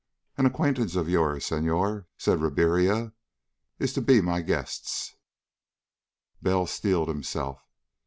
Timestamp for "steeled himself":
6.65-7.61